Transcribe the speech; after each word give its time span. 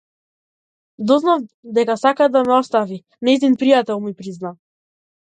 Дознав 1.09 1.41
дека 1.77 1.95
сака 2.03 2.27
да 2.35 2.41
ме 2.47 2.55
остави, 2.55 2.97
нејзин 3.27 3.57
пријател 3.65 4.01
ми 4.07 4.15
призна. 4.23 4.53